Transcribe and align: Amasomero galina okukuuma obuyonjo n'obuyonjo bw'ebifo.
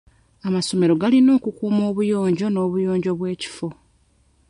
Amasomero 0.47 0.93
galina 1.01 1.31
okukuuma 1.37 1.81
obuyonjo 1.89 2.47
n'obuyonjo 2.49 3.11
bw'ebifo. 3.19 3.67